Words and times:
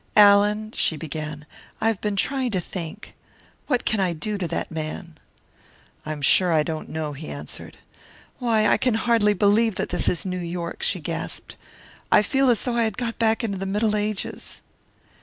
"Allan," 0.17 0.71
she 0.71 0.97
began, 0.97 1.45
"I 1.79 1.85
have 1.85 2.01
been 2.01 2.15
trying 2.15 2.49
to 2.53 2.59
think. 2.59 3.13
What 3.67 3.85
can 3.85 3.99
I 3.99 4.13
do 4.13 4.35
to 4.39 4.47
that 4.47 4.71
man?" 4.71 5.19
"I 6.07 6.11
am 6.11 6.23
sure 6.23 6.51
I 6.51 6.63
don't 6.63 6.89
know," 6.89 7.13
he 7.13 7.27
answered. 7.27 7.77
"Why, 8.39 8.65
I 8.65 8.77
can 8.77 8.95
hardly 8.95 9.35
believe 9.35 9.75
that 9.75 9.89
this 9.89 10.09
is 10.09 10.25
New 10.25 10.39
York," 10.39 10.81
she 10.81 10.99
gasped. 10.99 11.55
"I 12.11 12.23
feel 12.23 12.49
as 12.49 12.63
though 12.63 12.77
I 12.77 12.83
had 12.85 12.97
got 12.97 13.19
back 13.19 13.43
into 13.43 13.59
the 13.59 13.67
Middle 13.67 13.95
Ages!" 13.95 14.63